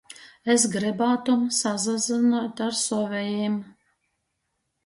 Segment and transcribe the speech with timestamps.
[0.53, 3.63] Es grybātum sasazynuot ar sovejim.